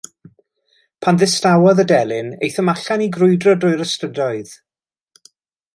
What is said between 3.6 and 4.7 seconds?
drwy'r ystrydoedd.